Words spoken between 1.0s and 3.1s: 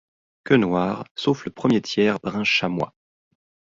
sauf le premier tiers brun chamois.